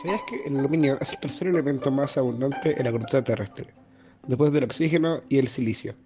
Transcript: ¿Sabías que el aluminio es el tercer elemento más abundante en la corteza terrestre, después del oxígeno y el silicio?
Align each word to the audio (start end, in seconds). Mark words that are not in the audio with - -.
¿Sabías 0.00 0.22
que 0.22 0.42
el 0.44 0.56
aluminio 0.56 0.96
es 1.00 1.10
el 1.12 1.18
tercer 1.18 1.48
elemento 1.48 1.90
más 1.90 2.16
abundante 2.16 2.78
en 2.78 2.84
la 2.84 2.92
corteza 2.92 3.24
terrestre, 3.24 3.74
después 4.26 4.52
del 4.52 4.62
oxígeno 4.62 5.24
y 5.28 5.38
el 5.38 5.48
silicio? 5.48 5.96